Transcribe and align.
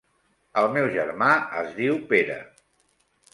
El 0.61 0.69
meu 0.77 0.87
germà 0.95 1.27
es 1.59 1.69
diu 1.81 2.01
Pere. 2.15 2.39